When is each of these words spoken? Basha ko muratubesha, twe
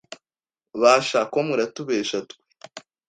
Basha 0.81 1.19
ko 1.31 1.37
muratubesha, 1.47 2.17
twe 2.29 2.39